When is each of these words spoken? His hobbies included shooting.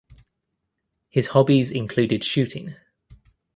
His 1.09 1.27
hobbies 1.27 1.69
included 1.69 2.23
shooting. 2.23 2.73